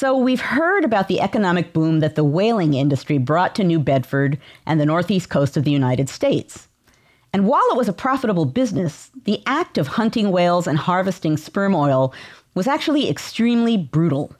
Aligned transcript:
So, 0.00 0.16
we've 0.16 0.40
heard 0.40 0.82
about 0.82 1.08
the 1.08 1.20
economic 1.20 1.74
boom 1.74 2.00
that 2.00 2.14
the 2.14 2.24
whaling 2.24 2.72
industry 2.72 3.18
brought 3.18 3.54
to 3.56 3.64
New 3.64 3.78
Bedford 3.78 4.38
and 4.64 4.80
the 4.80 4.86
northeast 4.86 5.28
coast 5.28 5.58
of 5.58 5.64
the 5.64 5.70
United 5.70 6.08
States. 6.08 6.68
And 7.34 7.46
while 7.46 7.68
it 7.70 7.76
was 7.76 7.86
a 7.86 7.92
profitable 7.92 8.46
business, 8.46 9.10
the 9.24 9.42
act 9.44 9.76
of 9.76 9.88
hunting 9.88 10.30
whales 10.30 10.66
and 10.66 10.78
harvesting 10.78 11.36
sperm 11.36 11.74
oil 11.74 12.14
was 12.54 12.66
actually 12.66 13.10
extremely 13.10 13.76
brutal. 13.76 14.34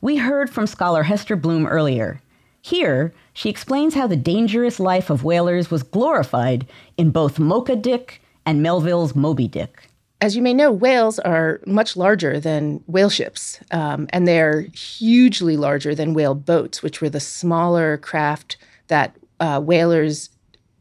We 0.00 0.16
heard 0.16 0.48
from 0.48 0.66
scholar 0.66 1.02
Hester 1.02 1.36
Blum 1.36 1.66
earlier. 1.66 2.22
Here, 2.62 3.12
she 3.34 3.50
explains 3.50 3.92
how 3.92 4.06
the 4.06 4.16
dangerous 4.16 4.80
life 4.80 5.10
of 5.10 5.24
whalers 5.24 5.70
was 5.70 5.82
glorified 5.82 6.66
in 6.96 7.10
both 7.10 7.38
Mocha 7.38 7.76
Dick 7.76 8.22
and 8.46 8.62
Melville's 8.62 9.14
Moby 9.14 9.46
Dick. 9.46 9.90
As 10.20 10.34
you 10.34 10.40
may 10.40 10.54
know, 10.54 10.72
whales 10.72 11.18
are 11.18 11.60
much 11.66 11.96
larger 11.96 12.40
than 12.40 12.82
whale 12.86 13.10
ships, 13.10 13.60
um, 13.70 14.06
and 14.10 14.26
they're 14.26 14.62
hugely 14.72 15.58
larger 15.58 15.94
than 15.94 16.14
whale 16.14 16.34
boats, 16.34 16.82
which 16.82 17.02
were 17.02 17.10
the 17.10 17.20
smaller 17.20 17.98
craft 17.98 18.56
that 18.88 19.14
uh, 19.40 19.60
whalers 19.60 20.30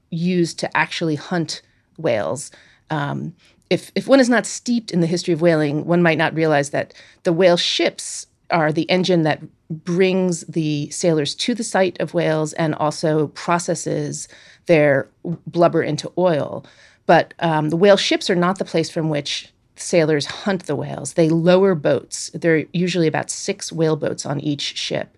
used 0.09 0.57
to 0.59 0.77
actually 0.77 1.15
hunt 1.15 1.61
whales. 1.97 2.49
Um, 2.89 3.35
if, 3.69 3.91
if 3.95 4.07
one 4.07 4.21
is 4.21 4.29
not 4.29 4.45
steeped 4.45 4.91
in 4.91 5.01
the 5.01 5.07
history 5.07 5.33
of 5.33 5.41
whaling, 5.41 5.85
one 5.85 6.01
might 6.01 6.17
not 6.17 6.33
realize 6.33 6.69
that 6.69 6.93
the 7.23 7.33
whale 7.33 7.57
ships 7.57 8.27
are 8.51 8.71
the 8.71 8.89
engine 8.89 9.23
that 9.23 9.41
brings 9.69 10.41
the 10.41 10.89
sailors 10.91 11.35
to 11.35 11.55
the 11.55 11.63
site 11.63 11.99
of 11.99 12.13
whales 12.13 12.53
and 12.53 12.75
also 12.75 13.27
processes 13.29 14.27
their 14.67 15.09
blubber 15.47 15.81
into 15.81 16.11
oil. 16.17 16.65
But 17.05 17.33
um, 17.39 17.69
the 17.69 17.77
whale 17.77 17.97
ships 17.97 18.29
are 18.29 18.35
not 18.35 18.57
the 18.57 18.65
place 18.65 18.89
from 18.89 19.09
which 19.09 19.53
sailors 19.75 20.25
hunt 20.25 20.65
the 20.65 20.75
whales. 20.75 21.13
They 21.13 21.29
lower 21.29 21.75
boats. 21.75 22.29
There 22.33 22.57
are 22.57 22.63
usually 22.73 23.07
about 23.07 23.29
six 23.29 23.71
whale 23.71 23.95
boats 23.95 24.25
on 24.25 24.39
each 24.39 24.77
ship, 24.77 25.17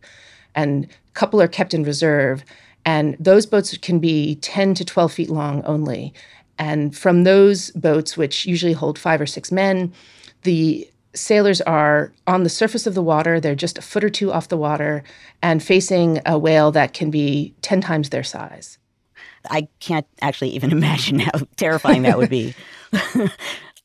and 0.56 0.86
a 0.86 1.12
couple 1.14 1.42
are 1.42 1.48
kept 1.48 1.74
in 1.74 1.84
reserve. 1.84 2.44
And 2.86 3.18
those 3.20 3.46
boats 3.46 3.78
can 3.78 4.00
be 4.00 4.36
10 4.36 4.74
to 4.76 4.86
12 4.86 5.12
feet 5.12 5.30
long 5.30 5.62
only. 5.66 6.14
And 6.58 6.96
from 6.96 7.24
those 7.24 7.70
boats, 7.72 8.16
which 8.16 8.46
usually 8.46 8.74
hold 8.74 8.98
five 8.98 9.20
or 9.20 9.26
six 9.26 9.52
men, 9.52 9.94
the 10.44 10.90
sailors 11.14 11.62
are 11.62 12.14
on 12.26 12.44
the 12.44 12.50
surface 12.50 12.88
of 12.88 12.94
the 12.94 13.04
water. 13.04 13.40
They're 13.40 13.56
just 13.56 13.78
a 13.78 13.82
foot 13.82 14.04
or 14.04 14.10
two 14.10 14.32
off 14.32 14.48
the 14.48 14.58
water 14.58 15.04
and 15.42 15.62
facing 15.62 16.22
a 16.26 16.38
whale 16.38 16.72
that 16.72 16.94
can 16.94 17.12
be 17.12 17.54
10 17.62 17.82
times 17.82 18.10
their 18.10 18.24
size. 18.24 18.78
I 19.50 19.68
can't 19.80 20.08
actually 20.22 20.50
even 20.52 20.72
imagine 20.80 21.20
how 21.20 21.32
terrifying 21.56 22.04
that 22.04 22.18
would 22.18 22.30
be. 22.30 22.54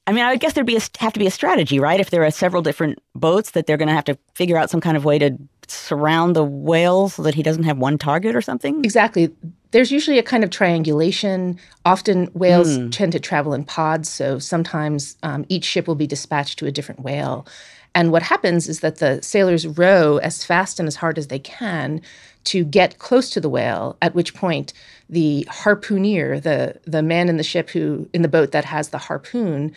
I 0.07 0.11
mean, 0.13 0.25
I 0.25 0.33
would 0.33 0.41
guess 0.41 0.55
there'd 0.55 0.67
be 0.67 0.77
a, 0.77 0.81
have 0.99 1.13
to 1.13 1.21
be 1.21 1.27
a 1.27 1.31
strategy, 1.31 1.79
right? 1.79 2.01
If 2.01 2.11
there 2.11 2.25
are 2.25 2.31
several 2.31 2.61
different 2.61 2.99
boats, 3.15 3.53
that 3.53 3.67
they're 3.67 3.77
going 3.77 3.89
to 3.89 3.95
have 3.95 4.05
to 4.05 4.19
figure 4.35 4.57
out 4.57 4.69
some 4.69 4.81
kind 4.81 4.97
of 4.97 5.05
way 5.05 5.19
to 5.21 5.39
surround 5.69 6.37
the 6.37 6.45
whale 6.45 7.09
so 7.09 7.23
that 7.23 7.35
he 7.35 7.43
doesn't 7.43 7.63
have 7.63 7.79
one 7.79 7.99
target 7.99 8.35
or 8.35 8.43
something? 8.43 8.85
Exactly. 8.85 9.31
There's 9.71 9.91
usually 9.91 10.19
a 10.19 10.23
kind 10.23 10.45
of 10.45 10.51
triangulation. 10.51 11.59
Often 11.85 12.27
whales 12.35 12.79
mm. 12.79 12.93
tend 12.93 13.13
to 13.13 13.21
travel 13.21 13.55
in 13.55 13.65
pods, 13.65 14.09
so 14.09 14.39
sometimes 14.39 15.17
um, 15.23 15.47
each 15.49 15.65
ship 15.65 15.87
will 15.87 15.95
be 15.95 16.07
dispatched 16.07 16.59
to 16.59 16.67
a 16.67 16.73
different 16.73 17.01
whale. 17.01 17.47
And 17.95 18.11
what 18.11 18.23
happens 18.23 18.69
is 18.69 18.81
that 18.81 18.99
the 18.99 19.21
sailors 19.23 19.67
row 19.67 20.17
as 20.19 20.45
fast 20.45 20.79
and 20.79 20.87
as 20.87 20.97
hard 20.97 21.19
as 21.19 21.29
they 21.29 21.39
can 21.39 22.01
to 22.45 22.65
get 22.65 22.99
close 22.99 23.31
to 23.31 23.41
the 23.41 23.49
whale, 23.49 23.97
at 24.03 24.15
which 24.15 24.35
point 24.35 24.73
the 25.09 25.47
harpooner, 25.51 26.41
the, 26.41 26.81
the 26.85 27.03
man 27.03 27.29
in 27.29 27.37
the 27.37 27.43
ship 27.43 27.71
who 27.71 28.09
in 28.13 28.23
the 28.23 28.29
boat 28.29 28.53
that 28.53 28.65
has 28.65 28.89
the 28.89 28.99
harpoon, 28.99 29.73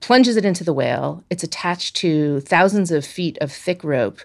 plunges 0.00 0.36
it 0.36 0.44
into 0.44 0.62
the 0.62 0.74
whale. 0.74 1.24
It's 1.30 1.42
attached 1.42 1.96
to 1.96 2.40
thousands 2.40 2.90
of 2.90 3.04
feet 3.04 3.38
of 3.40 3.50
thick 3.50 3.82
rope 3.82 4.20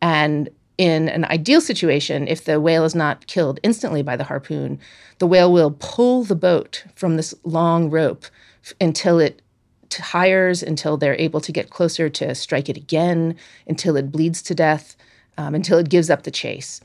and 0.00 0.50
in 0.78 1.08
an 1.08 1.24
ideal 1.24 1.60
situation, 1.60 2.28
if 2.28 2.44
the 2.44 2.60
whale 2.60 2.84
is 2.84 2.94
not 2.94 3.26
killed 3.26 3.60
instantly 3.62 4.02
by 4.02 4.16
the 4.16 4.24
harpoon, 4.24 4.78
the 5.18 5.26
whale 5.26 5.50
will 5.52 5.74
pull 5.78 6.22
the 6.22 6.34
boat 6.34 6.84
from 6.94 7.16
this 7.16 7.34
long 7.44 7.88
rope 7.88 8.26
until 8.80 9.18
it 9.18 9.40
tires, 9.90 10.62
until 10.62 10.96
they're 10.96 11.20
able 11.20 11.40
to 11.40 11.52
get 11.52 11.70
closer 11.70 12.08
to 12.08 12.34
strike 12.34 12.68
it 12.68 12.76
again, 12.76 13.36
until 13.66 13.96
it 13.96 14.10
bleeds 14.10 14.42
to 14.42 14.54
death, 14.54 14.96
um, 15.38 15.54
until 15.54 15.78
it 15.78 15.88
gives 15.88 16.10
up 16.10 16.22
the 16.22 16.30
chase. 16.30 16.80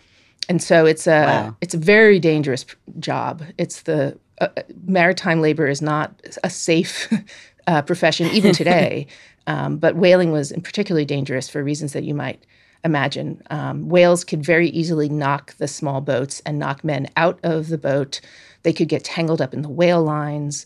And 0.50 0.62
so 0.62 0.86
it's 0.86 1.08
a 1.08 1.22
wow. 1.26 1.58
it's 1.62 1.74
a 1.74 1.78
very 1.78 2.20
dangerous 2.20 2.66
job. 3.00 3.44
It's 3.58 3.84
the 3.84 4.18
uh, 4.40 4.50
maritime 4.86 5.40
labor 5.42 5.68
is 5.68 5.82
not 5.82 6.14
a 6.44 6.50
safe 6.50 7.12
uh, 7.68 7.82
profession 7.84 8.28
even 8.28 8.54
today. 8.54 9.08
um, 9.48 9.78
but 9.78 9.96
whaling 9.96 10.32
was 10.32 10.52
particularly 10.64 11.06
dangerous 11.06 11.48
for 11.48 11.64
reasons 11.64 11.94
that 11.94 12.04
you 12.04 12.14
might 12.14 12.44
imagine. 12.84 13.42
Um, 13.50 13.90
whales 13.90 14.24
could 14.24 14.44
very 14.44 14.70
easily 14.70 15.10
knock 15.10 15.56
the 15.58 15.68
small 15.68 16.02
boats 16.02 16.42
and 16.46 16.58
knock 16.58 16.84
men 16.84 17.08
out 17.16 17.40
of 17.44 17.68
the 17.68 17.78
boat. 17.78 18.20
They 18.64 18.74
could 18.74 18.90
get 18.90 19.04
tangled 19.04 19.42
up 19.42 19.54
in 19.54 19.62
the 19.62 19.70
whale 19.70 20.04
lines. 20.04 20.66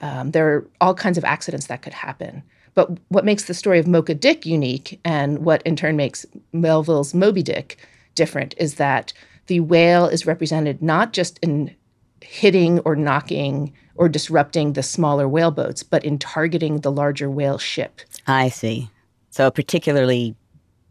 Um, 0.00 0.32
there 0.32 0.54
are 0.54 0.66
all 0.80 0.94
kinds 0.94 1.18
of 1.18 1.24
accidents 1.24 1.66
that 1.66 1.82
could 1.82 1.94
happen. 1.94 2.42
But 2.74 2.90
what 3.08 3.24
makes 3.24 3.44
the 3.44 3.54
story 3.54 3.78
of 3.78 3.86
Mocha 3.86 4.14
Dick 4.14 4.44
unique, 4.44 5.00
and 5.04 5.38
what 5.40 5.62
in 5.62 5.76
turn 5.76 5.96
makes 5.96 6.26
Melville's 6.52 7.14
Moby 7.14 7.42
Dick 7.42 7.78
different, 8.14 8.54
is 8.58 8.74
that 8.74 9.12
the 9.46 9.60
whale 9.60 10.06
is 10.06 10.26
represented 10.26 10.82
not 10.82 11.12
just 11.12 11.38
in 11.38 11.74
hitting 12.20 12.80
or 12.80 12.94
knocking 12.94 13.72
or 13.94 14.08
disrupting 14.08 14.74
the 14.74 14.82
smaller 14.82 15.26
whale 15.26 15.50
boats, 15.50 15.82
but 15.82 16.04
in 16.04 16.18
targeting 16.18 16.80
the 16.80 16.92
larger 16.92 17.30
whale 17.30 17.56
ship. 17.56 18.02
I 18.26 18.50
see. 18.50 18.90
So, 19.30 19.46
a 19.46 19.50
particularly 19.50 20.34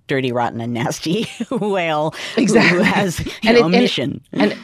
dirty, 0.08 0.32
rotten, 0.32 0.62
and 0.62 0.74
nasty 0.74 1.28
whale 1.52 2.16
exactly. 2.38 2.78
who 2.78 2.84
has 2.84 3.20
and 3.44 3.58
know, 3.58 3.66
it, 3.66 3.66
a 3.66 3.70
mission. 3.70 4.22
And, 4.32 4.54
and 4.54 4.62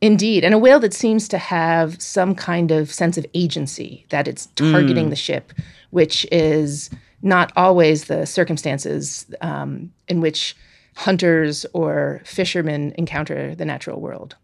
indeed, 0.00 0.44
and 0.44 0.54
a 0.54 0.58
whale 0.58 0.80
that 0.80 0.94
seems 0.94 1.28
to 1.28 1.38
have 1.38 2.00
some 2.00 2.34
kind 2.34 2.70
of 2.70 2.92
sense 2.92 3.16
of 3.16 3.26
agency 3.34 4.06
that 4.10 4.28
it's 4.28 4.46
targeting 4.56 5.06
mm. 5.06 5.10
the 5.10 5.16
ship, 5.16 5.52
which 5.90 6.26
is 6.30 6.90
not 7.22 7.52
always 7.56 8.04
the 8.04 8.26
circumstances 8.26 9.26
um, 9.40 9.92
in 10.08 10.20
which 10.20 10.56
hunters 10.96 11.66
or 11.72 12.20
fishermen 12.24 12.94
encounter 12.96 13.54
the 13.54 13.64
natural 13.64 14.00
world. 14.00 14.36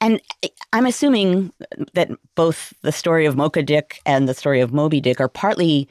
And 0.00 0.20
I'm 0.72 0.86
assuming 0.86 1.52
that 1.94 2.10
both 2.34 2.72
the 2.82 2.90
story 2.90 3.24
of 3.24 3.36
Mocha 3.36 3.62
Dick 3.62 4.00
and 4.04 4.28
the 4.28 4.34
story 4.34 4.60
of 4.60 4.72
Moby 4.72 5.00
Dick 5.00 5.20
are 5.20 5.28
partly 5.28 5.88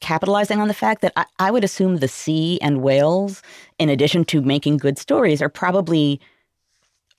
capitalizing 0.00 0.60
on 0.60 0.68
the 0.68 0.74
fact 0.74 1.00
that 1.00 1.14
I, 1.16 1.24
I, 1.38 1.50
would 1.50 1.64
assume 1.64 1.96
the 1.96 2.08
sea 2.08 2.58
and 2.60 2.82
whales, 2.82 3.42
in 3.78 3.88
addition 3.88 4.24
to 4.26 4.42
making 4.42 4.76
good 4.76 4.98
stories, 4.98 5.40
are 5.40 5.48
probably 5.48 6.20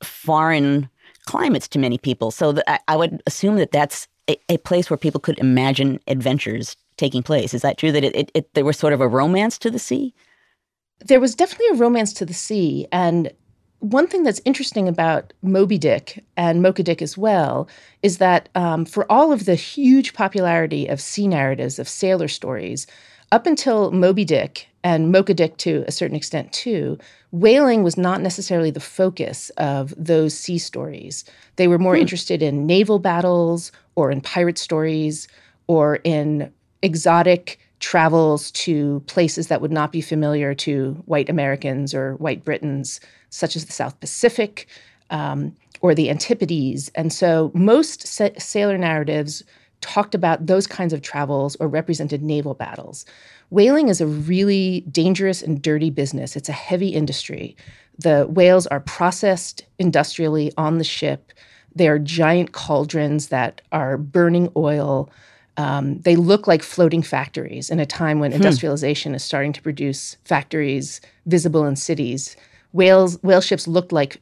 foreign 0.04 0.90
climates 1.26 1.68
to 1.70 1.80
many 1.80 1.98
people. 1.98 2.32
So 2.32 2.56
I, 2.68 2.80
I, 2.88 2.96
would 2.96 3.22
assume 3.28 3.58
that 3.58 3.72
that's 3.72 4.08
a, 4.30 4.40
a, 4.50 4.58
place 4.58 4.90
where 4.90 4.98
people 4.98 5.20
could 5.20 5.38
imagine 5.40 6.00
adventures 6.08 6.76
taking 6.98 7.22
place. 7.22 7.54
Is 7.54 7.62
that 7.62 7.78
true? 7.78 7.92
That 7.92 8.04
it, 8.04 8.16
it, 8.16 8.32
it 8.34 8.54
there 8.54 8.66
was 8.66 8.78
sort 8.78 8.94
of 8.94 9.02
a 9.02 9.08
romance 9.08 9.58
to 9.60 9.70
the 9.70 9.80
sea. 9.80 10.14
There 11.00 11.20
was 11.20 11.36
definitely 11.36 11.78
a 11.78 11.82
romance 11.82 12.14
to 12.14 12.26
the 12.26 12.34
sea, 12.34 12.88
and 12.92 13.32
one 13.80 14.08
thing 14.08 14.24
that's 14.24 14.42
interesting 14.44 14.88
about 14.88 15.32
Moby 15.42 15.78
Dick 15.78 16.24
and 16.36 16.62
Mocha 16.62 16.84
Dick 16.84 17.02
as 17.02 17.18
well 17.18 17.70
is 18.04 18.18
that 18.18 18.50
um, 18.56 18.86
for 18.86 19.10
all 19.10 19.32
of 19.32 19.46
the 19.46 19.56
huge 19.56 20.14
popularity 20.14 20.88
of 20.88 21.00
sea 21.00 21.28
narratives, 21.28 21.80
of 21.80 21.88
sailor 21.88 22.28
stories, 22.28 22.88
up 23.32 23.46
until 23.46 23.92
Moby 23.92 24.26
Dick 24.26 24.68
and 24.84 25.12
Mocha 25.12 25.34
Dick 25.34 25.58
to 25.58 25.84
a 25.88 25.92
certain 25.92 26.16
extent 26.16 26.52
too, 26.54 26.98
whaling 27.32 27.84
was 27.84 27.98
not 27.98 28.22
necessarily 28.22 28.72
the 28.72 28.80
focus 28.80 29.50
of 29.52 29.94
those 29.98 30.34
sea 30.34 30.58
stories. 30.58 31.26
They 31.58 31.68
were 31.68 31.78
more 31.78 31.96
hmm. 31.96 32.02
interested 32.02 32.42
in 32.42 32.66
naval 32.66 33.00
battles 33.00 33.72
or 33.96 34.12
in 34.12 34.22
pirate 34.22 34.58
stories 34.58 35.28
or 35.68 35.98
in 36.04 36.52
exotic 36.82 37.60
travels 37.80 38.52
to 38.52 39.02
places 39.08 39.48
that 39.48 39.62
would 39.62 39.72
not 39.72 39.92
be 39.92 40.02
familiar 40.02 40.54
to 40.54 40.94
white 41.06 41.30
Americans 41.30 41.94
or 41.94 42.16
white 42.16 42.44
Britons 42.44 43.00
such 43.30 43.56
as 43.56 43.66
the 43.66 43.72
South 43.72 44.00
Pacific 44.00 44.68
um, 45.12 45.56
or 45.82 45.96
the 45.96 46.10
Antipodes. 46.10 46.90
And 46.96 47.14
so 47.14 47.52
most 47.54 48.06
sa- 48.08 48.30
sailor 48.38 48.78
narratives 48.78 49.44
talked 49.82 50.16
about 50.16 50.46
those 50.46 50.68
kinds 50.68 50.94
of 50.94 51.02
travels 51.02 51.56
or 51.60 51.68
represented 51.68 52.22
naval 52.22 52.54
battles. 52.54 53.06
Whaling 53.50 53.88
is 53.88 54.02
a 54.02 54.08
really 54.08 54.82
dangerous 54.92 55.42
and 55.42 55.62
dirty 55.62 55.90
business. 55.90 56.36
It's 56.36 56.50
a 56.50 56.54
heavy 56.54 56.90
industry. 56.90 57.56
The 57.98 58.28
whales 58.28 58.68
are 58.68 58.80
processed 58.80 59.66
industrially 59.78 60.52
on 60.58 60.78
the 60.78 60.84
ship. 60.84 61.34
They 61.76 61.88
are 61.88 62.00
giant 62.00 62.52
cauldrons 62.52 63.28
that 63.28 63.62
are 63.72 63.98
burning 63.98 64.52
oil. 64.56 65.10
Um, 65.58 66.00
they 66.02 66.16
look 66.16 66.48
like 66.48 66.64
floating 66.64 67.02
factories 67.02 67.70
in 67.70 67.80
a 67.80 67.86
time 67.86 68.20
when 68.20 68.32
hmm. 68.32 68.38
industrialization 68.38 69.16
is 69.16 69.24
starting 69.24 69.54
to 69.54 69.62
produce 69.62 70.18
factories 70.24 71.02
visible 71.26 71.66
in 71.66 71.76
cities 71.76 72.36
whales 72.72 73.22
whale 73.24 73.42
ships 73.42 73.68
looked 73.68 73.92
like 73.92 74.22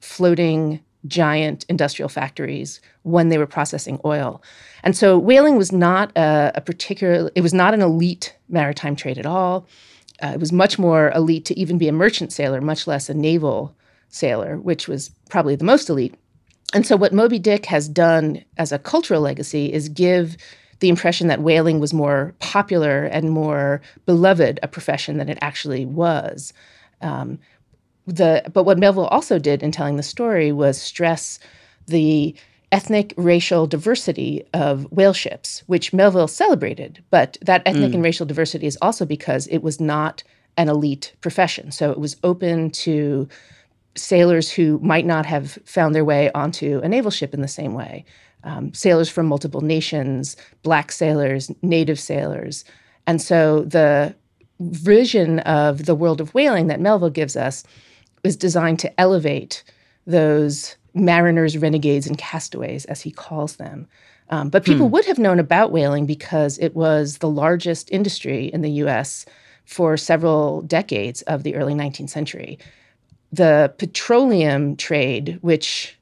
floating 0.00 0.80
giant 1.08 1.64
industrial 1.68 2.08
factories 2.08 2.80
when 3.02 3.28
they 3.28 3.38
were 3.38 3.46
processing 3.46 4.00
oil. 4.04 4.42
And 4.82 4.96
so 4.96 5.18
whaling 5.18 5.56
was 5.56 5.72
not 5.72 6.10
a, 6.16 6.52
a 6.54 6.60
particular 6.60 7.30
it 7.34 7.40
was 7.40 7.54
not 7.54 7.74
an 7.74 7.82
elite 7.82 8.36
maritime 8.48 8.96
trade 8.96 9.18
at 9.18 9.26
all. 9.26 9.66
uh, 10.22 10.28
it 10.28 10.40
was 10.40 10.52
much 10.52 10.78
more 10.78 11.12
elite 11.14 11.44
to 11.46 11.58
even 11.58 11.78
be 11.78 11.88
a 11.88 11.92
merchant 11.92 12.32
sailor, 12.32 12.60
much 12.60 12.86
less 12.86 13.08
a 13.08 13.14
naval 13.14 13.74
sailor, 14.08 14.56
which 14.58 14.88
was 14.88 15.10
probably 15.28 15.56
the 15.56 15.64
most 15.64 15.88
elite. 15.90 16.14
And 16.74 16.86
so, 16.86 16.96
what 16.96 17.12
Moby 17.12 17.38
Dick 17.38 17.66
has 17.66 17.88
done 17.88 18.44
as 18.56 18.72
a 18.72 18.78
cultural 18.78 19.20
legacy 19.20 19.72
is 19.72 19.88
give 19.88 20.36
the 20.80 20.88
impression 20.88 21.28
that 21.28 21.40
whaling 21.40 21.80
was 21.80 21.94
more 21.94 22.34
popular 22.38 23.04
and 23.04 23.30
more 23.30 23.80
beloved 24.04 24.58
a 24.62 24.68
profession 24.68 25.16
than 25.16 25.28
it 25.28 25.38
actually 25.40 25.86
was. 25.86 26.52
Um, 27.00 27.38
the 28.06 28.42
but 28.52 28.64
what 28.64 28.78
Melville 28.78 29.06
also 29.06 29.38
did 29.38 29.62
in 29.62 29.72
telling 29.72 29.96
the 29.96 30.02
story 30.02 30.52
was 30.52 30.80
stress 30.80 31.38
the 31.86 32.34
ethnic 32.72 33.14
racial 33.16 33.66
diversity 33.66 34.44
of 34.52 34.90
whale 34.90 35.12
ships, 35.12 35.62
which 35.66 35.92
Melville 35.92 36.28
celebrated. 36.28 37.02
But 37.10 37.38
that 37.42 37.62
ethnic 37.64 37.92
mm. 37.92 37.94
and 37.94 38.02
racial 38.04 38.26
diversity 38.26 38.66
is 38.66 38.78
also 38.82 39.06
because 39.06 39.46
it 39.48 39.62
was 39.62 39.80
not 39.80 40.22
an 40.56 40.68
elite 40.68 41.14
profession. 41.20 41.70
So 41.70 41.90
it 41.90 41.98
was 41.98 42.16
open 42.24 42.70
to 42.70 43.28
sailors 43.94 44.50
who 44.50 44.78
might 44.82 45.06
not 45.06 45.26
have 45.26 45.58
found 45.64 45.94
their 45.94 46.04
way 46.04 46.30
onto 46.32 46.80
a 46.82 46.88
naval 46.88 47.10
ship 47.10 47.34
in 47.34 47.40
the 47.40 47.48
same 47.48 47.74
way. 47.74 48.04
Um, 48.44 48.72
sailors 48.74 49.08
from 49.08 49.26
multiple 49.26 49.60
nations, 49.60 50.36
black 50.62 50.92
sailors, 50.92 51.50
native 51.62 51.98
sailors. 51.98 52.64
And 53.06 53.20
so 53.20 53.62
the 53.62 54.14
vision 54.60 55.40
of 55.40 55.86
the 55.86 55.94
world 55.94 56.20
of 56.20 56.32
whaling 56.34 56.66
that 56.68 56.80
Melville 56.80 57.10
gives 57.10 57.36
us 57.36 57.64
is 58.26 58.36
designed 58.36 58.78
to 58.80 59.00
elevate 59.00 59.64
those 60.06 60.76
mariners, 60.94 61.56
renegades, 61.56 62.06
and 62.06 62.18
castaways, 62.18 62.84
as 62.86 63.00
he 63.00 63.10
calls 63.10 63.56
them. 63.56 63.86
Um, 64.30 64.48
but 64.48 64.64
people 64.64 64.86
hmm. 64.86 64.92
would 64.92 65.04
have 65.04 65.18
known 65.18 65.38
about 65.38 65.72
whaling 65.72 66.06
because 66.06 66.58
it 66.58 66.74
was 66.74 67.18
the 67.18 67.28
largest 67.28 67.90
industry 67.92 68.46
in 68.46 68.62
the 68.62 68.70
US 68.82 69.24
for 69.64 69.96
several 69.96 70.62
decades 70.62 71.22
of 71.22 71.42
the 71.42 71.54
early 71.54 71.74
19th 71.74 72.10
century. 72.10 72.58
The 73.32 73.72
petroleum 73.78 74.76
trade, 74.76 75.38
which 75.42 75.96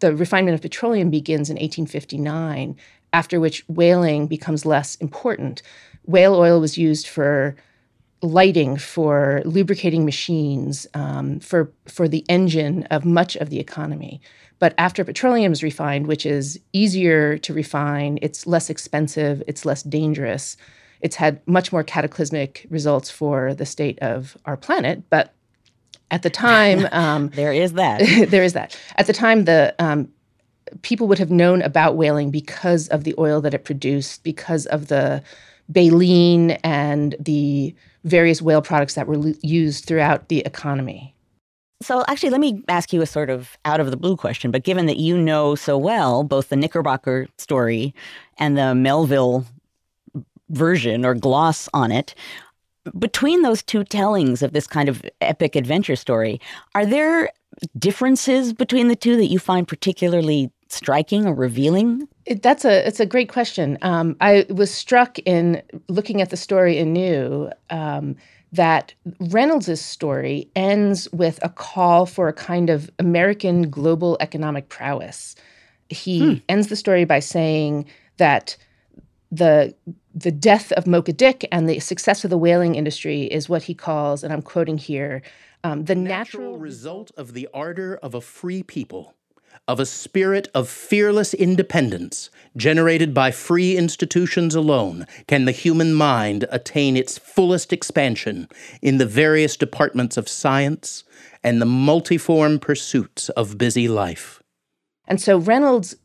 the 0.00 0.14
refinement 0.14 0.54
of 0.54 0.62
petroleum 0.62 1.10
begins 1.10 1.50
in 1.50 1.54
1859, 1.54 2.76
after 3.12 3.40
which 3.40 3.64
whaling 3.68 4.26
becomes 4.26 4.66
less 4.66 4.94
important. 4.96 5.62
Whale 6.04 6.34
oil 6.34 6.60
was 6.60 6.78
used 6.78 7.06
for 7.06 7.56
lighting, 8.22 8.76
for 8.76 9.42
lubricating 9.44 10.04
machines, 10.04 10.86
um, 10.94 11.40
for 11.40 11.72
for 11.86 12.08
the 12.08 12.24
engine 12.28 12.84
of 12.84 13.04
much 13.04 13.36
of 13.36 13.50
the 13.50 13.60
economy. 13.60 14.20
But 14.58 14.74
after 14.76 15.04
petroleum 15.04 15.52
is 15.52 15.62
refined, 15.62 16.06
which 16.06 16.26
is 16.26 16.58
easier 16.72 17.38
to 17.38 17.54
refine, 17.54 18.18
it's 18.22 18.46
less 18.46 18.70
expensive, 18.70 19.42
it's 19.46 19.64
less 19.64 19.82
dangerous. 19.82 20.56
It's 21.00 21.16
had 21.16 21.46
much 21.46 21.72
more 21.72 21.84
cataclysmic 21.84 22.66
results 22.70 23.08
for 23.08 23.54
the 23.54 23.66
state 23.66 24.00
of 24.00 24.36
our 24.46 24.56
planet. 24.56 25.04
But 25.10 25.32
at 26.10 26.22
the 26.22 26.30
time, 26.30 26.88
um, 26.92 27.28
there 27.28 27.52
is 27.52 27.74
that. 27.74 27.98
there 28.30 28.42
is 28.42 28.54
that. 28.54 28.76
At 28.96 29.06
the 29.06 29.12
time, 29.12 29.44
the 29.44 29.74
um, 29.78 30.08
people 30.82 31.06
would 31.08 31.18
have 31.18 31.30
known 31.30 31.62
about 31.62 31.96
whaling 31.96 32.30
because 32.30 32.88
of 32.88 33.04
the 33.04 33.14
oil 33.18 33.40
that 33.42 33.54
it 33.54 33.64
produced, 33.64 34.24
because 34.24 34.66
of 34.66 34.88
the 34.88 35.22
baleen 35.68 36.52
and 36.62 37.14
the 37.20 37.74
various 38.04 38.40
whale 38.40 38.62
products 38.62 38.94
that 38.94 39.06
were 39.06 39.32
used 39.42 39.84
throughout 39.84 40.28
the 40.28 40.40
economy. 40.40 41.14
So, 41.80 42.04
actually, 42.08 42.30
let 42.30 42.40
me 42.40 42.62
ask 42.68 42.92
you 42.92 43.02
a 43.02 43.06
sort 43.06 43.30
of 43.30 43.56
out 43.64 43.78
of 43.78 43.90
the 43.90 43.96
blue 43.96 44.16
question. 44.16 44.50
But 44.50 44.64
given 44.64 44.86
that 44.86 44.96
you 44.96 45.16
know 45.16 45.54
so 45.54 45.78
well 45.78 46.24
both 46.24 46.48
the 46.48 46.56
Knickerbocker 46.56 47.28
story 47.38 47.94
and 48.38 48.58
the 48.58 48.74
Melville 48.74 49.46
version 50.48 51.04
or 51.04 51.14
gloss 51.14 51.68
on 51.72 51.92
it, 51.92 52.14
between 52.98 53.42
those 53.42 53.62
two 53.62 53.84
tellings 53.84 54.42
of 54.42 54.52
this 54.52 54.66
kind 54.66 54.88
of 54.88 55.02
epic 55.20 55.54
adventure 55.54 55.94
story, 55.96 56.40
are 56.74 56.86
there 56.86 57.30
differences 57.78 58.52
between 58.52 58.88
the 58.88 58.96
two 58.96 59.16
that 59.16 59.26
you 59.26 59.38
find 59.38 59.68
particularly 59.68 60.50
striking 60.68 61.26
or 61.26 61.34
revealing? 61.34 62.08
It, 62.26 62.42
that's 62.42 62.64
a 62.64 62.86
it's 62.86 63.00
a 63.00 63.06
great 63.06 63.28
question. 63.28 63.78
Um, 63.82 64.16
I 64.20 64.46
was 64.50 64.72
struck 64.72 65.18
in 65.20 65.62
looking 65.88 66.20
at 66.20 66.30
the 66.30 66.36
story 66.36 66.78
anew 66.78 67.50
um, 67.70 68.16
that 68.52 68.94
Reynolds's 69.20 69.80
story 69.80 70.50
ends 70.54 71.10
with 71.12 71.38
a 71.42 71.48
call 71.48 72.06
for 72.06 72.28
a 72.28 72.32
kind 72.32 72.70
of 72.70 72.90
American 72.98 73.70
global 73.70 74.16
economic 74.20 74.68
prowess. 74.68 75.34
He 75.88 76.20
hmm. 76.20 76.34
ends 76.48 76.68
the 76.68 76.76
story 76.76 77.04
by 77.04 77.20
saying 77.20 77.86
that 78.18 78.56
the 79.30 79.74
the 80.14 80.32
death 80.32 80.72
of 80.72 80.86
Mocha 80.86 81.12
Dick 81.12 81.46
and 81.52 81.68
the 81.68 81.78
success 81.80 82.24
of 82.24 82.30
the 82.30 82.38
whaling 82.38 82.74
industry 82.74 83.22
is 83.24 83.48
what 83.48 83.62
he 83.62 83.74
calls, 83.74 84.24
and 84.24 84.32
I'm 84.32 84.42
quoting 84.42 84.78
here, 84.78 85.22
um, 85.64 85.84
the 85.84 85.94
natural, 85.94 86.44
natural 86.44 86.58
result 86.58 87.10
of 87.16 87.34
the 87.34 87.48
ardor 87.54 87.96
of 87.96 88.14
a 88.14 88.20
free 88.20 88.62
people 88.62 89.14
of 89.66 89.80
a 89.80 89.86
spirit 89.86 90.48
of 90.54 90.68
fearless 90.68 91.34
independence 91.34 92.30
generated 92.56 93.12
by 93.12 93.30
free 93.30 93.76
institutions 93.76 94.54
alone 94.54 95.06
can 95.26 95.44
the 95.44 95.52
human 95.52 95.94
mind 95.94 96.44
attain 96.50 96.96
its 96.96 97.18
fullest 97.18 97.72
expansion 97.72 98.48
in 98.82 98.98
the 98.98 99.06
various 99.06 99.56
departments 99.56 100.16
of 100.16 100.28
science 100.28 101.04
and 101.42 101.60
the 101.60 101.66
multiform 101.66 102.60
pursuits 102.60 103.28
of 103.30 103.58
busy 103.58 103.88
life. 103.88 104.42
And 105.06 105.20
so 105.20 105.38
Reynolds 105.38 105.96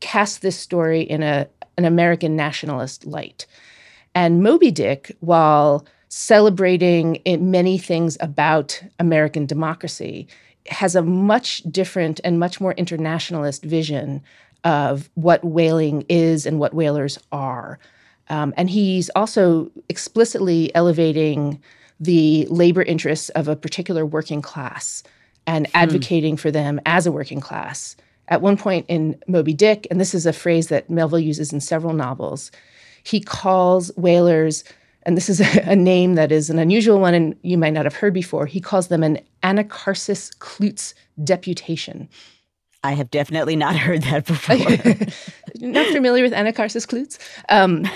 cast 0.00 0.42
this 0.42 0.58
story 0.58 1.02
in 1.02 1.22
a, 1.22 1.48
an 1.76 1.84
American 1.84 2.36
nationalist 2.36 3.06
light. 3.06 3.46
And 4.14 4.42
Moby 4.42 4.70
Dick, 4.70 5.14
while 5.20 5.86
celebrating 6.08 7.20
many 7.26 7.78
things 7.78 8.16
about 8.20 8.82
American 8.98 9.44
democracy, 9.44 10.28
has 10.70 10.94
a 10.94 11.02
much 11.02 11.62
different 11.64 12.20
and 12.24 12.38
much 12.38 12.60
more 12.60 12.72
internationalist 12.72 13.62
vision 13.64 14.22
of 14.64 15.08
what 15.14 15.44
whaling 15.44 16.04
is 16.08 16.46
and 16.46 16.58
what 16.58 16.74
whalers 16.74 17.18
are. 17.32 17.78
Um, 18.28 18.52
and 18.56 18.68
he's 18.68 19.08
also 19.10 19.70
explicitly 19.88 20.74
elevating 20.74 21.60
the 22.00 22.46
labor 22.50 22.82
interests 22.82 23.28
of 23.30 23.48
a 23.48 23.56
particular 23.56 24.04
working 24.04 24.42
class 24.42 25.02
and 25.46 25.66
hmm. 25.68 25.76
advocating 25.76 26.36
for 26.36 26.50
them 26.50 26.80
as 26.84 27.06
a 27.06 27.12
working 27.12 27.40
class. 27.40 27.96
At 28.28 28.42
one 28.42 28.56
point 28.56 28.86
in 28.88 29.20
Moby 29.28 29.54
Dick, 29.54 29.86
and 29.90 30.00
this 30.00 30.14
is 30.14 30.26
a 30.26 30.32
phrase 30.32 30.66
that 30.68 30.90
Melville 30.90 31.20
uses 31.20 31.52
in 31.52 31.60
several 31.60 31.92
novels, 31.92 32.50
he 33.04 33.20
calls 33.20 33.92
whalers 33.96 34.64
and 35.06 35.16
this 35.16 35.30
is 35.30 35.40
a, 35.40 35.60
a, 35.70 35.76
name 35.76 36.16
that 36.16 36.30
is 36.30 36.50
an 36.50 36.58
unusual 36.58 37.00
one 37.00 37.14
and 37.14 37.36
you 37.42 37.56
might 37.56 37.72
not 37.72 37.86
have 37.86 37.94
heard 37.94 38.12
before. 38.12 38.44
He 38.44 38.60
calls 38.60 38.88
them 38.88 39.02
an 39.02 39.20
Anacharsis 39.42 40.38
Cloots 40.38 40.94
deputation. 41.24 42.08
I 42.84 42.92
have 42.92 43.10
definitely 43.10 43.56
not 43.56 43.76
heard 43.86 44.02
that 44.02 44.26
before. 44.26 44.56
not 45.60 45.86
familiar 45.92 46.22
with 46.22 46.32
Anacharsis 46.32 46.86
Cloots? 46.86 47.18
Um, 47.48 47.88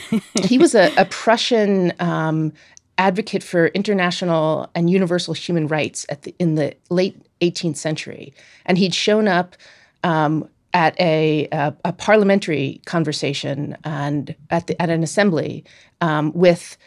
he 0.43 0.57
was 0.57 0.75
a, 0.75 0.93
a 0.97 1.05
Prussian 1.05 1.93
um, 2.01 2.53
advocate 2.97 3.43
for 3.43 3.67
international 3.69 4.71
and 4.75 4.89
universal 4.89 5.35
human 5.35 5.67
rights 5.67 6.07
the, 6.23 6.35
in 6.39 6.55
the 6.55 6.75
late 6.89 7.21
18th 7.41 7.77
century. 7.77 8.33
And 8.67 8.79
he'd 8.79 8.95
shown 8.95 9.27
up 9.27 9.57
um, 10.05 10.49
at 10.73 10.99
a, 11.01 11.49
a, 11.51 11.75
a, 11.85 11.93
parliamentary 11.93 12.81
conversation 12.87 13.77
and 13.85 14.35
at, 14.51 14.69
the, 14.69 14.81
at 14.81 14.89
an 14.89 15.03
assembly 15.03 15.65
um, 16.01 16.33
with 16.33 16.79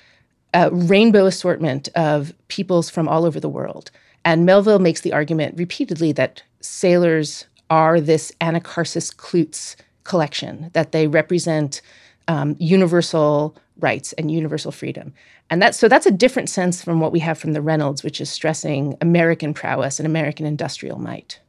a 0.53 0.69
rainbow 0.71 1.25
assortment 1.25 1.89
of 1.95 2.33
peoples 2.47 2.89
from 2.89 3.07
all 3.07 3.25
over 3.25 3.39
the 3.39 3.49
world. 3.49 3.91
And 4.25 4.45
Melville 4.45 4.79
makes 4.79 5.01
the 5.01 5.13
argument 5.13 5.57
repeatedly 5.57 6.11
that 6.13 6.43
sailors 6.61 7.45
are 7.69 7.99
this 7.99 8.31
Anacharsis 8.39 9.15
Cloots 9.15 9.75
collection, 10.03 10.69
that 10.73 10.91
they 10.91 11.07
represent 11.07 11.81
um, 12.27 12.55
universal 12.59 13.55
rights 13.79 14.13
and 14.13 14.31
universal 14.31 14.71
freedom. 14.71 15.13
And 15.49 15.61
that, 15.61 15.75
so 15.75 15.87
that's 15.87 16.05
a 16.05 16.11
different 16.11 16.49
sense 16.49 16.83
from 16.83 16.99
what 16.99 17.11
we 17.11 17.19
have 17.19 17.37
from 17.37 17.53
the 17.53 17.61
Reynolds, 17.61 18.03
which 18.03 18.21
is 18.21 18.29
stressing 18.29 18.95
American 19.01 19.53
prowess 19.53 19.99
and 19.99 20.05
American 20.05 20.45
industrial 20.45 20.99
might. 20.99 21.39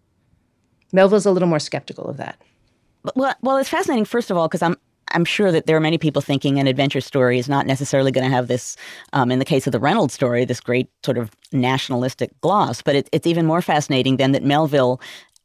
Melville's 0.92 1.26
a 1.26 1.30
little 1.30 1.49
more 1.49 1.58
skeptical 1.58 2.06
of 2.06 2.16
that. 2.16 2.40
Well, 3.14 3.34
well, 3.42 3.56
it's 3.58 3.68
fascinating. 3.68 4.04
First 4.04 4.30
of 4.30 4.37
all, 4.37 4.49
because 4.49 4.62
I'm 4.62 4.76
I'm 5.14 5.25
sure 5.25 5.50
that 5.52 5.66
there 5.66 5.76
are 5.76 5.80
many 5.80 5.99
people 5.99 6.21
thinking 6.21 6.59
an 6.59 6.66
adventure 6.66 7.00
story 7.00 7.38
is 7.38 7.49
not 7.49 7.66
necessarily 7.66 8.11
going 8.11 8.28
to 8.28 8.35
have 8.35 8.49
this, 8.49 8.76
um, 9.12 9.30
in 9.30 9.38
the 9.38 9.44
case 9.44 9.66
of 9.66 9.73
the 9.73 9.78
Reynolds 9.78 10.12
story, 10.14 10.44
this 10.44 10.61
great 10.61 10.88
sort 11.04 11.16
of 11.16 11.30
nationalistic 11.52 12.38
gloss. 12.40 12.83
But 12.83 12.97
it, 12.97 13.09
it's 13.12 13.26
even 13.26 13.47
more 13.47 13.62
fascinating 13.62 14.16
than 14.16 14.33
that 14.33 14.42
Melville 14.42 15.00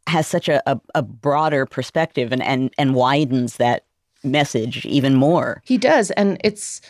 has 0.07 0.27
such 0.27 0.49
a, 0.49 0.61
a, 0.69 0.79
a 0.95 1.01
broader 1.03 1.65
perspective 1.65 2.31
and, 2.31 2.41
and, 2.43 2.73
and 2.77 2.95
widens 2.95 3.57
that 3.57 3.85
message 4.23 4.85
even 4.85 5.15
more. 5.15 5.61
He 5.65 5.77
does. 5.77 6.11
And 6.11 6.39
it's. 6.43 6.81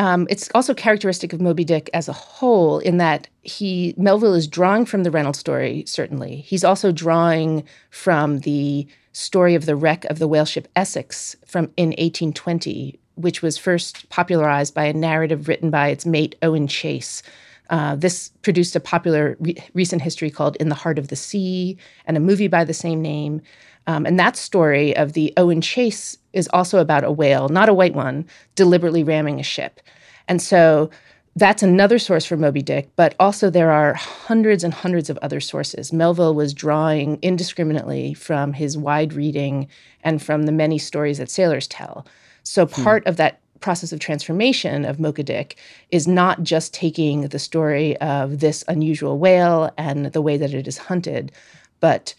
Um, 0.00 0.28
it's 0.30 0.48
also 0.54 0.74
characteristic 0.74 1.32
of 1.32 1.40
Moby 1.40 1.64
Dick 1.64 1.90
as 1.92 2.08
a 2.08 2.12
whole 2.12 2.78
in 2.78 2.98
that 2.98 3.26
he 3.42 3.94
Melville 3.96 4.34
is 4.34 4.46
drawing 4.46 4.86
from 4.86 5.02
the 5.02 5.10
Reynolds 5.10 5.40
story. 5.40 5.82
Certainly, 5.88 6.36
he's 6.42 6.62
also 6.62 6.92
drawing 6.92 7.64
from 7.90 8.38
the 8.38 8.86
story 9.18 9.54
of 9.54 9.66
the 9.66 9.76
wreck 9.76 10.04
of 10.06 10.18
the 10.18 10.28
whale 10.28 10.44
ship 10.44 10.68
Essex 10.76 11.34
from 11.44 11.64
in 11.76 11.88
1820, 11.88 12.98
which 13.16 13.42
was 13.42 13.58
first 13.58 14.08
popularized 14.10 14.74
by 14.74 14.84
a 14.84 14.92
narrative 14.92 15.48
written 15.48 15.70
by 15.70 15.88
its 15.88 16.06
mate 16.06 16.36
Owen 16.42 16.68
Chase. 16.68 17.22
Uh, 17.68 17.96
this 17.96 18.30
produced 18.42 18.76
a 18.76 18.80
popular 18.80 19.36
re- 19.40 19.56
recent 19.74 20.02
history 20.02 20.30
called 20.30 20.56
In 20.56 20.68
the 20.68 20.74
Heart 20.74 20.98
of 20.98 21.08
the 21.08 21.16
Sea 21.16 21.76
and 22.06 22.16
a 22.16 22.20
movie 22.20 22.48
by 22.48 22.64
the 22.64 22.72
same 22.72 23.02
name. 23.02 23.42
Um, 23.88 24.06
and 24.06 24.18
that 24.20 24.36
story 24.36 24.96
of 24.96 25.14
the 25.14 25.32
Owen 25.36 25.60
Chase 25.60 26.16
is 26.32 26.48
also 26.52 26.78
about 26.78 27.04
a 27.04 27.12
whale, 27.12 27.48
not 27.48 27.68
a 27.68 27.74
white 27.74 27.94
one, 27.94 28.24
deliberately 28.54 29.02
ramming 29.02 29.40
a 29.40 29.42
ship. 29.42 29.80
And 30.28 30.40
so 30.40 30.90
that's 31.38 31.62
another 31.62 31.98
source 31.98 32.24
for 32.24 32.36
Moby 32.36 32.62
Dick, 32.62 32.90
but 32.96 33.14
also 33.20 33.48
there 33.48 33.70
are 33.70 33.94
hundreds 33.94 34.64
and 34.64 34.74
hundreds 34.74 35.08
of 35.08 35.18
other 35.18 35.40
sources. 35.40 35.92
Melville 35.92 36.34
was 36.34 36.52
drawing 36.52 37.18
indiscriminately 37.22 38.14
from 38.14 38.52
his 38.52 38.76
wide 38.76 39.12
reading 39.12 39.68
and 40.02 40.22
from 40.22 40.44
the 40.44 40.52
many 40.52 40.78
stories 40.78 41.18
that 41.18 41.30
sailors 41.30 41.68
tell. 41.68 42.06
So 42.42 42.66
hmm. 42.66 42.82
part 42.82 43.02
hmm. 43.04 43.10
of 43.10 43.16
that 43.16 43.40
process 43.60 43.92
of 43.92 44.00
transformation 44.00 44.84
of 44.84 45.00
Mocha 45.00 45.22
Dick 45.22 45.56
is 45.90 46.06
not 46.06 46.42
just 46.42 46.72
taking 46.72 47.22
the 47.22 47.38
story 47.38 47.96
of 47.98 48.40
this 48.40 48.64
unusual 48.68 49.18
whale 49.18 49.72
and 49.76 50.06
the 50.06 50.22
way 50.22 50.36
that 50.36 50.54
it 50.54 50.68
is 50.68 50.78
hunted, 50.78 51.32
but 51.80 52.14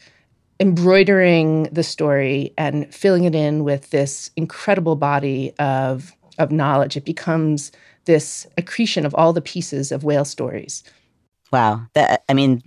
embroidering 0.60 1.64
the 1.72 1.84
story 1.84 2.54
and 2.58 2.94
filling 2.94 3.24
it 3.24 3.34
in 3.34 3.64
with 3.64 3.90
this 3.92 4.32
incredible 4.36 4.96
body 4.98 5.54
of, 5.58 6.14
of 6.40 6.52
knowledge. 6.52 6.98
It 6.98 7.06
becomes 7.06 7.72
this 8.06 8.48
accretion 8.58 9.06
of 9.06 9.14
all 9.14 9.34
the 9.34 9.42
pieces 9.42 9.92
of 9.92 10.04
whale 10.04 10.26
stories. 10.26 10.84
Wow. 11.52 11.86
That, 11.94 12.24
I 12.30 12.34
mean, 12.34 12.62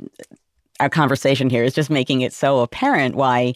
our 0.79 0.89
conversation 0.89 1.51
here 1.51 1.65
is 1.65 1.75
just 1.75 1.91
making 1.91 2.21
it 2.21 2.33
so 2.33 2.61
apparent 2.61 3.15
why 3.15 3.55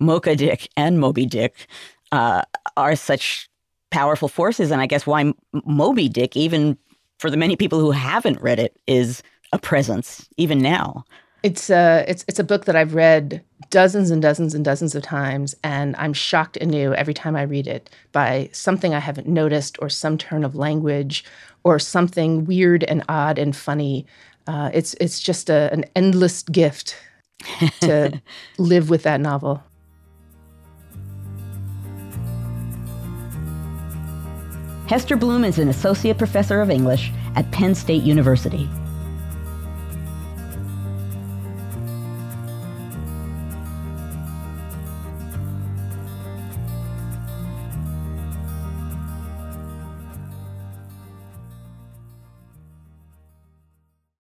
Mocha 0.00 0.36
Dick 0.36 0.68
and 0.76 0.98
Moby 0.98 1.26
Dick 1.26 1.66
uh, 2.12 2.42
are 2.76 2.96
such 2.96 3.48
powerful 3.90 4.28
forces. 4.28 4.70
And 4.70 4.80
I 4.80 4.86
guess 4.86 5.06
why 5.06 5.32
Moby 5.64 6.08
Dick, 6.08 6.36
even 6.36 6.78
for 7.18 7.30
the 7.30 7.36
many 7.36 7.56
people 7.56 7.80
who 7.80 7.90
haven't 7.90 8.40
read 8.40 8.58
it, 8.58 8.76
is 8.86 9.22
a 9.52 9.58
presence 9.58 10.28
even 10.36 10.58
now. 10.58 11.04
It's 11.42 11.70
a 11.70 12.04
it's 12.06 12.24
it's 12.28 12.38
a 12.38 12.44
book 12.44 12.64
that 12.66 12.76
I've 12.76 12.94
read 12.94 13.42
dozens 13.70 14.10
and 14.10 14.22
dozens 14.22 14.54
and 14.54 14.64
dozens 14.64 14.94
of 14.94 15.02
times, 15.02 15.54
and 15.62 15.94
I'm 15.96 16.12
shocked 16.12 16.56
anew 16.56 16.94
every 16.94 17.14
time 17.14 17.36
I 17.36 17.42
read 17.42 17.66
it 17.66 17.90
by 18.12 18.50
something 18.52 18.94
I 18.94 19.00
haven't 19.00 19.28
noticed, 19.28 19.78
or 19.80 19.88
some 19.88 20.18
turn 20.18 20.44
of 20.44 20.54
language, 20.54 21.24
or 21.64 21.78
something 21.78 22.44
weird 22.44 22.84
and 22.84 23.04
odd 23.08 23.38
and 23.38 23.54
funny. 23.54 24.06
Uh, 24.46 24.70
it's 24.72 24.94
it's 24.94 25.20
just 25.20 25.50
a, 25.50 25.72
an 25.72 25.84
endless 25.94 26.42
gift 26.42 26.96
to 27.80 28.20
live 28.58 28.90
with 28.90 29.02
that 29.02 29.20
novel. 29.20 29.62
Hester 34.88 35.18
Blum 35.18 35.44
is 35.44 35.58
an 35.58 35.68
associate 35.68 36.16
professor 36.16 36.62
of 36.62 36.70
English 36.70 37.12
at 37.36 37.50
Penn 37.50 37.74
State 37.74 38.02
University. 38.02 38.70